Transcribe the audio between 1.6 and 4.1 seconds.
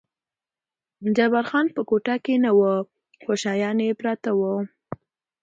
په کوټه کې نه و، خو شیان یې